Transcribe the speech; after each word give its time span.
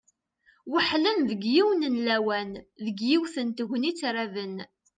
Weḥlen 0.71 1.17
deg 1.29 1.41
yiwen 1.53 1.81
n 1.93 1.95
lawan, 2.07 2.51
deg 2.85 2.97
yiwet 3.07 3.35
n 3.45 3.49
tegnit 3.57 3.99
raben. 4.15 4.55